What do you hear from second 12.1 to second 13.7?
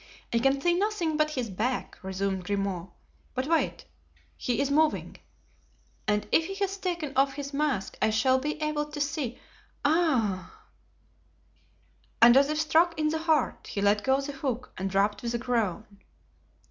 And as if struck in the heart